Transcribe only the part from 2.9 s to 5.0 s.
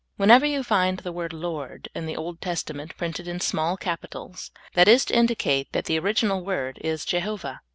printed in small capitals, that